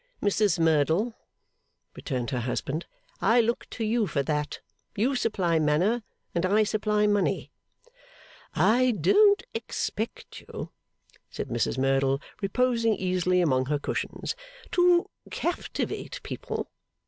[0.19, 1.13] 'Mrs Merdle,'
[1.95, 2.87] returned her husband,
[3.21, 4.59] 'I look to you for that.
[4.95, 6.01] You supply manner,
[6.33, 7.51] and I supply money.'
[8.55, 10.71] 'I don't expect you,'
[11.29, 14.35] said Mrs Merdle, reposing easily among her cushions,
[14.71, 16.71] 'to captivate people.